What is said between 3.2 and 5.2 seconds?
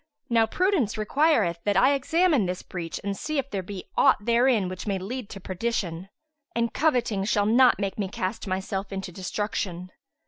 if there be aught therein which may